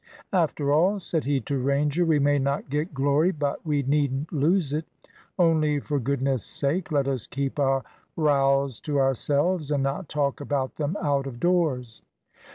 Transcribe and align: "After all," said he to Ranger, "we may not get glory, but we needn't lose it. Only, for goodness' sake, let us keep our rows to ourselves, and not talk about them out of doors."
"After 0.33 0.71
all," 0.71 0.99
said 0.99 1.25
he 1.25 1.39
to 1.41 1.59
Ranger, 1.59 2.03
"we 2.03 2.17
may 2.17 2.39
not 2.39 2.71
get 2.71 2.91
glory, 2.91 3.29
but 3.31 3.63
we 3.63 3.83
needn't 3.83 4.33
lose 4.33 4.73
it. 4.73 4.85
Only, 5.37 5.79
for 5.79 5.99
goodness' 5.99 6.43
sake, 6.43 6.91
let 6.91 7.07
us 7.07 7.27
keep 7.27 7.59
our 7.59 7.83
rows 8.15 8.79
to 8.81 8.97
ourselves, 8.99 9.69
and 9.69 9.83
not 9.83 10.09
talk 10.09 10.41
about 10.41 10.77
them 10.77 10.97
out 11.03 11.27
of 11.27 11.39
doors." 11.39 12.01